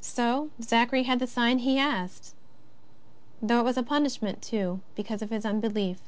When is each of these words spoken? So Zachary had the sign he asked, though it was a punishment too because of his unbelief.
So 0.00 0.50
Zachary 0.62 1.02
had 1.02 1.18
the 1.18 1.26
sign 1.26 1.58
he 1.58 1.76
asked, 1.76 2.36
though 3.42 3.58
it 3.58 3.64
was 3.64 3.76
a 3.76 3.82
punishment 3.82 4.40
too 4.40 4.80
because 4.94 5.22
of 5.22 5.30
his 5.30 5.44
unbelief. 5.44 5.98